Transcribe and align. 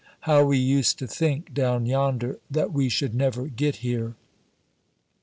How 0.21 0.43
we 0.45 0.57
used 0.57 0.97
to 0.97 1.05
think, 1.05 1.53
down 1.53 1.85
yonder, 1.85 2.39
that 2.49 2.73
we 2.73 2.89
should 2.89 3.13
never 3.13 3.45
get 3.45 3.75
here! 3.85 4.15